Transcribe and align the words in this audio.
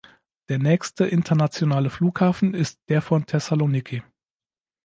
Der 0.49 0.57
nächste 0.57 1.05
internationale 1.05 1.91
Flughafen 1.91 2.55
ist 2.55 2.79
der 2.89 3.03
von 3.03 3.27
Thessaloniki. 3.27 4.01